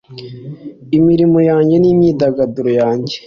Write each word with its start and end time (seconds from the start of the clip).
Imirimo 0.97 1.39
yanjye 1.49 1.75
nimyidagaduro 1.79 2.69
yanjye 2.81 3.15